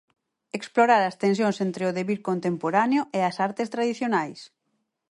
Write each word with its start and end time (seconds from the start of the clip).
Explorar 0.57 1.01
as 1.05 1.19
tensións 1.23 1.57
entre 1.65 1.83
o 1.89 1.95
devir 1.99 2.19
contemporáneo 2.29 3.01
e 3.17 3.19
as 3.29 3.35
artes 3.47 3.71
tradicionais. 3.75 4.39